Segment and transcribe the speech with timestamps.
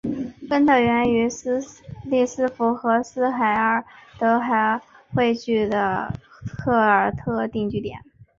[0.49, 1.29] 根特源于
[2.05, 3.85] 利斯河和斯海尔
[4.17, 4.81] 德河
[5.13, 6.11] 汇合的
[6.57, 7.99] 凯尔特定居点。